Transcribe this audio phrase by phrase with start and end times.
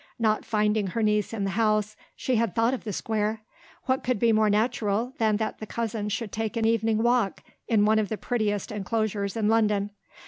[0.17, 3.41] Not finding her niece in the house, she had thought of the Square.
[3.85, 7.85] What could be more natural than that the cousins should take an evening walk, in
[7.85, 9.91] one of the prettiest enclosures in London?